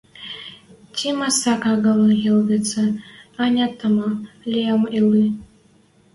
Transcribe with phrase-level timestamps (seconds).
[0.93, 1.99] Ти масак агыл
[2.33, 2.85] ылгецӹ,
[3.45, 4.09] ӓнят-тама
[4.49, 5.27] лиӓм ыльы...